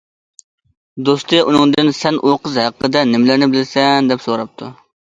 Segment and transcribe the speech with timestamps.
[1.09, 4.75] دوستى ئۇنىڭدىن سەن ئۇ قىز ھەققىدە نېمىلەرنى بىلىسەن؟ دەپ سوراپتۇ.